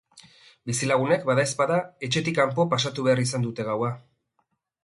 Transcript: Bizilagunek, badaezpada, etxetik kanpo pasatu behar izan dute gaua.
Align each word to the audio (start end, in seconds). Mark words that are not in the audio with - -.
Bizilagunek, 0.69 1.27
badaezpada, 1.31 1.77
etxetik 2.09 2.39
kanpo 2.39 2.65
pasatu 2.75 3.07
behar 3.09 3.25
izan 3.27 3.49
dute 3.49 3.67
gaua. 3.73 3.93